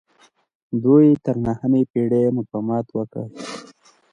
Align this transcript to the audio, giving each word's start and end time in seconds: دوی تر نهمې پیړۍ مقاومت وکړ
دوی 0.83 1.07
تر 1.25 1.35
نهمې 1.45 1.81
پیړۍ 1.91 2.23
مقاومت 2.37 2.85
وکړ 2.91 3.25